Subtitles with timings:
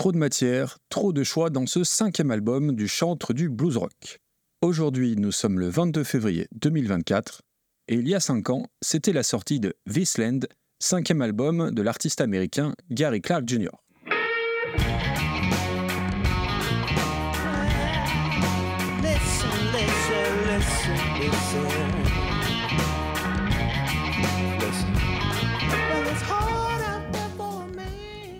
[0.00, 4.18] trop de matière, trop de choix dans ce cinquième album du chantre du blues rock.
[4.62, 7.42] Aujourd'hui, nous sommes le 22 février 2024,
[7.88, 10.40] et il y a 5 ans, c'était la sortie de This Land,
[10.78, 13.68] cinquième album de l'artiste américain Gary Clark Jr.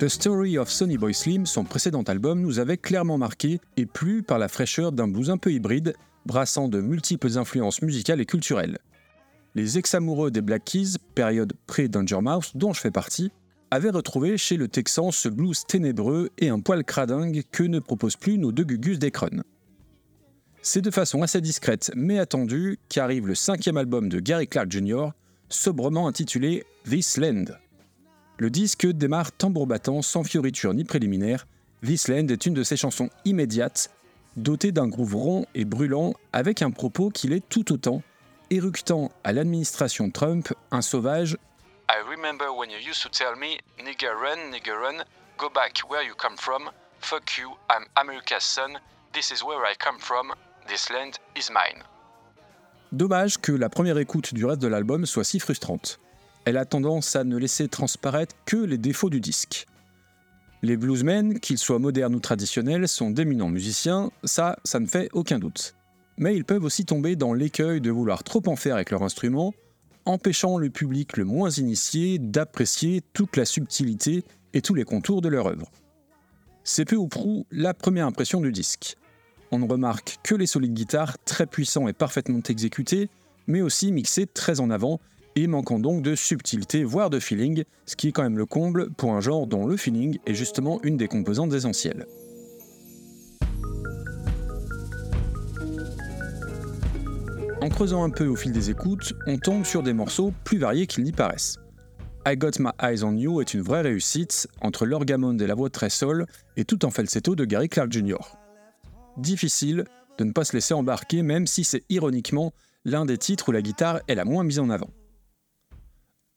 [0.01, 4.23] The Story of Sonny Boy Slim, son précédent album, nous avait clairement marqué et plu
[4.23, 5.93] par la fraîcheur d'un blues un peu hybride,
[6.25, 8.79] brassant de multiples influences musicales et culturelles.
[9.55, 13.31] Les ex-amoureux des Black Keys, période pré-Danger Mouse, dont je fais partie,
[13.71, 18.17] avaient retrouvé chez le Texan ce blues ténébreux et un poil cradingue que ne proposent
[18.17, 19.43] plus nos deux gugus d'Ekron.
[20.63, 25.09] C'est de façon assez discrète mais attendue qu'arrive le cinquième album de Gary Clark Jr.,
[25.51, 27.45] sobrement intitulé This Land.
[28.41, 31.47] Le disque démarre tambour battant sans fioriture ni préliminaire.
[31.85, 33.91] This Land est une de ses chansons immédiates,
[34.35, 38.03] dotée d'un groove rond et brûlant avec un propos qui l'est tout autant,
[38.49, 41.37] éructant à l'administration Trump un sauvage
[41.91, 45.05] I remember when you used to tell me, nigger run, nigger run,
[45.37, 48.79] go back where you come from, fuck you, I'm America's son,
[49.13, 50.33] this is where I come from,
[50.67, 51.83] this land is mine.
[52.91, 56.01] Dommage que la première écoute du reste de l'album soit si frustrante
[56.45, 59.67] elle a tendance à ne laisser transparaître que les défauts du disque.
[60.63, 65.39] Les bluesmen, qu'ils soient modernes ou traditionnels, sont d'éminents musiciens, ça, ça ne fait aucun
[65.39, 65.75] doute.
[66.19, 69.55] Mais ils peuvent aussi tomber dans l'écueil de vouloir trop en faire avec leur instrument,
[70.05, 75.29] empêchant le public le moins initié d'apprécier toute la subtilité et tous les contours de
[75.29, 75.71] leur œuvre.
[76.63, 78.97] C'est peu ou prou la première impression du disque.
[79.51, 83.09] On ne remarque que les solides guitares très puissants et parfaitement exécutés,
[83.47, 85.01] mais aussi mixés très en avant
[85.37, 88.91] et manquant donc de subtilité, voire de feeling, ce qui est quand même le comble
[88.91, 92.07] pour un genre dont le feeling est justement une des composantes essentielles.
[97.63, 100.87] En creusant un peu au fil des écoutes, on tombe sur des morceaux plus variés
[100.87, 101.57] qu'ils n'y paraissent.
[102.27, 105.71] I Got My Eyes on You est une vraie réussite entre l'orgamonde et la voix
[105.71, 108.19] très sol et tout en falsetto de Gary Clark Jr.
[109.17, 109.85] Difficile
[110.19, 112.53] de ne pas se laisser embarquer même si c'est ironiquement
[112.85, 114.91] l'un des titres où la guitare est la moins mise en avant.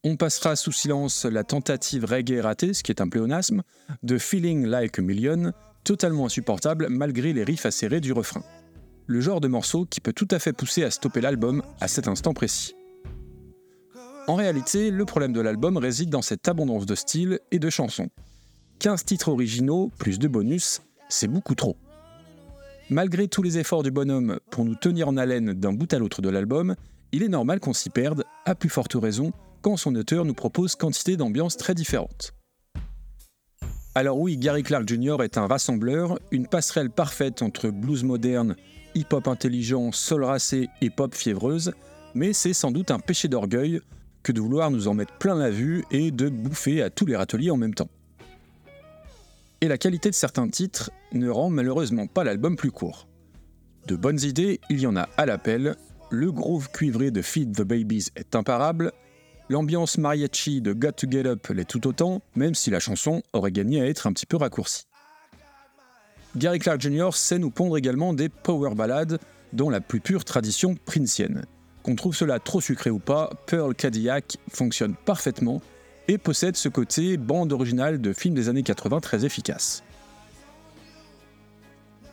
[0.05, 3.63] On passera sous silence la tentative reggae ratée, ce qui est un pléonasme,
[4.03, 5.53] de Feeling Like a Million,
[5.85, 8.43] totalement insupportable malgré les riffs acérés du refrain.
[9.07, 12.09] Le genre de morceau qui peut tout à fait pousser à stopper l'album à cet
[12.09, 12.75] instant précis.
[14.27, 18.09] En réalité, le problème de l'album réside dans cette abondance de styles et de chansons.
[18.79, 21.77] 15 titres originaux, plus de bonus, c'est beaucoup trop.
[22.89, 26.21] Malgré tous les efforts du bonhomme pour nous tenir en haleine d'un bout à l'autre
[26.21, 26.75] de l'album,
[27.13, 29.31] il est normal qu'on s'y perde, à plus forte raison,
[29.63, 32.35] quand son auteur nous propose quantité d'ambiances très différentes.
[33.95, 35.17] Alors oui, Gary Clark Jr.
[35.23, 38.55] est un rassembleur, une passerelle parfaite entre blues moderne,
[38.93, 41.73] hip-hop intelligent, soul racé et pop fiévreuse,
[42.13, 43.81] mais c'est sans doute un péché d'orgueil
[44.21, 47.15] que de vouloir nous en mettre plein la vue et de bouffer à tous les
[47.15, 47.89] râteliers en même temps.
[49.61, 53.07] Et la qualité de certains titres ne rend malheureusement pas l'album plus court.
[53.87, 55.75] De bonnes idées, il y en a à l'appel,
[56.09, 58.91] le groove cuivré de Feed the Babies est imparable,
[59.49, 63.51] L'ambiance mariachi de Got to Get Up l'est tout autant, même si la chanson aurait
[63.51, 64.85] gagné à être un petit peu raccourcie.
[66.35, 67.09] Gary Clark Jr.
[67.13, 69.19] sait nous pondre également des power ballades
[69.51, 71.45] dont la plus pure tradition princienne.
[71.83, 75.61] Qu'on trouve cela trop sucré ou pas, Pearl Cadillac fonctionne parfaitement
[76.07, 79.83] et possède ce côté bande originale de films des années 80 très efficace.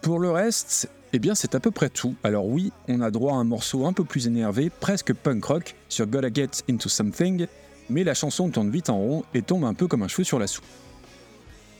[0.03, 2.15] Pour le reste, eh bien, c'est à peu près tout.
[2.23, 5.75] Alors oui, on a droit à un morceau un peu plus énervé, presque punk rock,
[5.89, 7.47] sur Gotta Get Into Something,
[7.89, 10.39] mais la chanson tourne vite en rond et tombe un peu comme un cheveu sur
[10.39, 10.65] la soupe.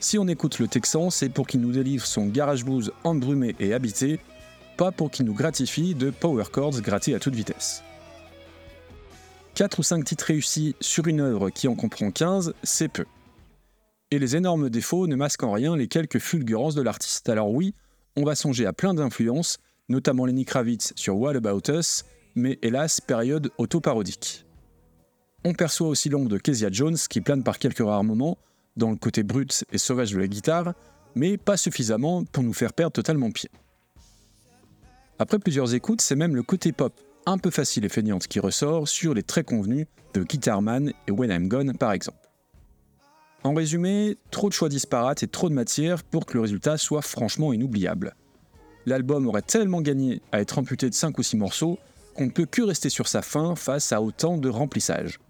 [0.01, 3.75] Si on écoute le Texan, c'est pour qu'il nous délivre son garage blues embrumé et
[3.75, 4.19] habité,
[4.77, 7.85] pas pour qu'il nous gratifie de power chords grattés à toute vitesse.
[9.55, 13.05] 4 ou 5 titres réussis sur une œuvre qui en comprend 15, c'est peu.
[14.11, 17.29] Et les énormes défauts ne masquent en rien les quelques fulgurances de l'artiste.
[17.29, 17.75] Alors oui,
[18.17, 19.59] on va songer à plein d'influences,
[19.89, 22.05] notamment Lenny Kravitz sur What About Us,
[22.35, 24.45] mais hélas, période auto-parodique.
[25.45, 28.39] On perçoit aussi l'ombre de Kezia Jones qui plane par quelques rares moments,
[28.77, 30.75] dans le côté brut et sauvage de la guitare,
[31.15, 33.51] mais pas suffisamment pour nous faire perdre totalement pied.
[35.19, 38.89] Après plusieurs écoutes, c'est même le côté pop un peu facile et feignante qui ressort
[38.89, 42.20] sur les traits convenus de Guitarman et When I'm Gone par exemple.
[43.43, 47.03] En résumé, trop de choix disparates et trop de matière pour que le résultat soit
[47.03, 48.15] franchement inoubliable.
[48.87, 51.79] L'album aurait tellement gagné à être amputé de 5 ou 6 morceaux
[52.15, 55.21] qu'on ne peut que rester sur sa fin face à autant de remplissage.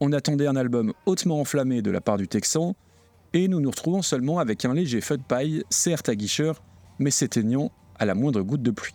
[0.00, 2.74] On attendait un album hautement enflammé de la part du Texan,
[3.32, 6.62] et nous nous retrouvons seulement avec un léger feu de paille, certes aguicheur,
[6.98, 8.94] mais s'éteignant à la moindre goutte de pluie.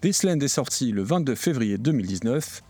[0.00, 2.62] This Land est sorti le 22 février 2019.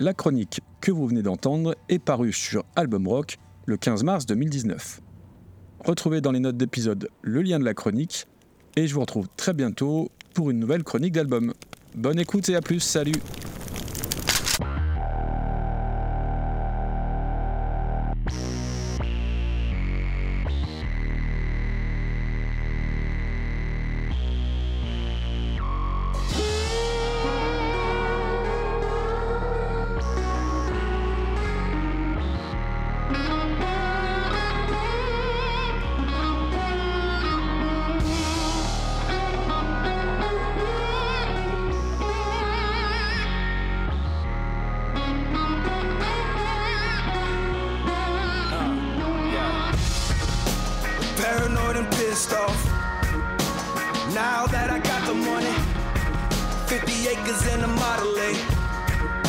[0.00, 3.36] La chronique que vous venez d'entendre est parue sur Album Rock
[3.66, 5.00] le 15 mars 2019.
[5.84, 8.28] Retrouvez dans les notes d'épisode le lien de la chronique
[8.76, 11.52] et je vous retrouve très bientôt pour une nouvelle chronique d'album.
[11.96, 13.20] Bonne écoute et à plus, salut
[52.18, 52.64] pissed off.
[54.12, 55.54] Now that I got the money,
[56.66, 58.30] 50 acres and a Model A,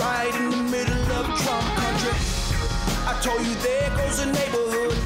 [0.01, 2.17] right in the middle of Trump country.
[3.05, 4.97] I told you there goes a neighborhood.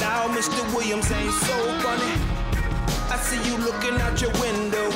[0.00, 0.60] Now Mr.
[0.74, 2.14] Williams ain't so funny.
[3.12, 4.88] I see you looking out your window.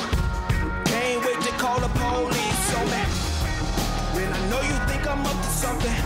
[0.89, 3.05] Can't wait to call the police on me.
[4.17, 5.99] When I know you think I'm up to something,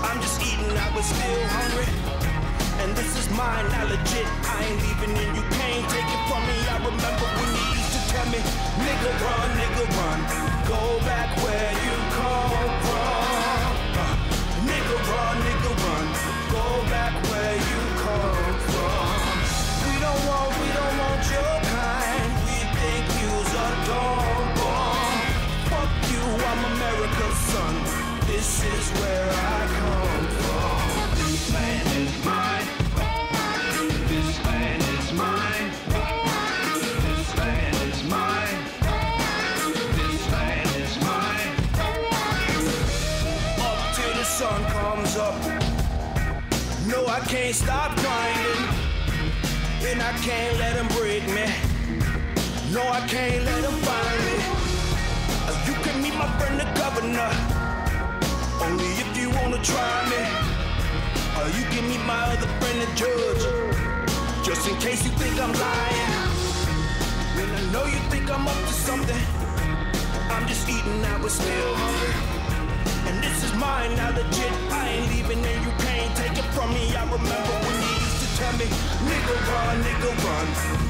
[0.00, 2.33] I'm just eating, I was still hungry.
[2.84, 4.26] And this is mine, not legit.
[4.44, 6.56] I ain't leaving and you can't take it from me.
[6.68, 8.40] I remember when you used to tell me,
[8.84, 10.20] nigga run, nigga run.
[10.68, 13.23] Go back where you come from.
[47.44, 48.64] Can't stop grinding.
[49.88, 51.44] And I can't let them break me.
[52.72, 54.36] No, I can't let them find me.
[55.48, 57.30] Uh, You can meet my friend the governor.
[58.64, 60.22] Only if you wanna try me.
[61.38, 63.44] Or you can meet my other friend the judge.
[64.46, 66.12] Just in case you think I'm lying.
[67.36, 69.24] When I know you think I'm up to something.
[70.34, 72.14] I'm just eating, I was still hungry.
[73.08, 74.52] And this is mine, now legit.
[74.80, 75.93] I ain't leaving and you can't
[76.34, 76.94] take it from me.
[76.94, 78.66] I remember when you used to tell me,
[79.08, 80.46] nigga run, nigga run.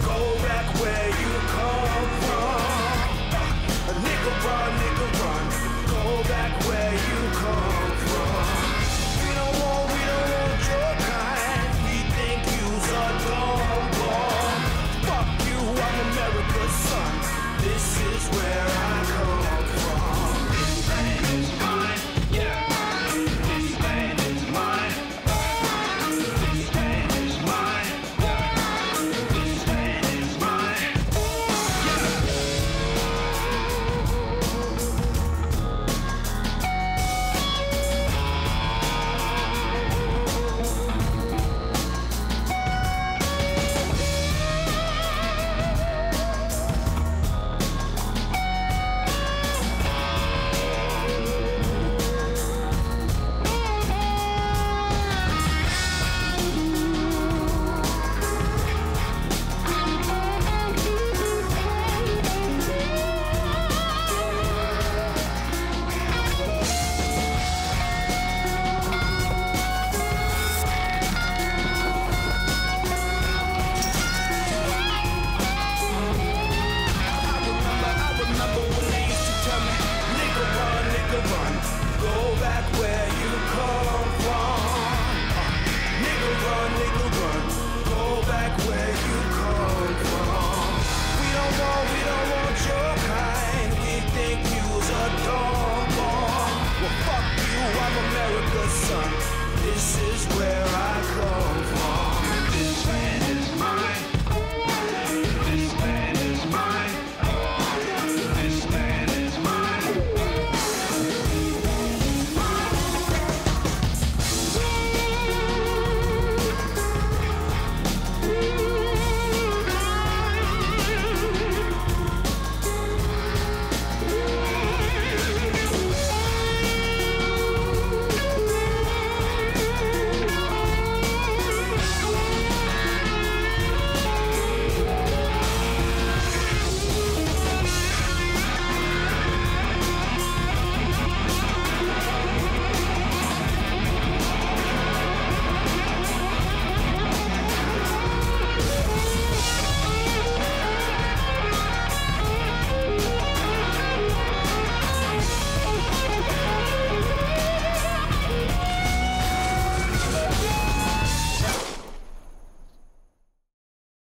[0.09, 2.61] Go back where you come from.
[3.35, 3.53] Uh,
[4.07, 5.45] nigga run, nigga run.
[5.93, 6.34] Go back